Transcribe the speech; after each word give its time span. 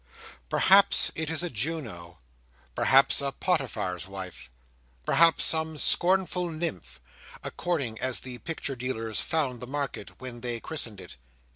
Perhaps 0.49 1.11
it 1.13 1.29
is 1.29 1.43
a 1.43 1.49
Juno; 1.51 2.17
perhaps 2.73 3.21
a 3.21 3.31
Potiphar's 3.31 4.07
Wife"; 4.07 4.49
perhaps 5.05 5.43
some 5.45 5.77
scornful 5.77 6.49
Nymph—according 6.49 7.99
as 8.01 8.21
the 8.21 8.39
Picture 8.39 8.75
Dealers 8.75 9.19
found 9.19 9.59
the 9.59 9.67
market, 9.67 10.19
when 10.19 10.41
they 10.41 10.59
christened 10.59 10.99
it. 10.99 11.17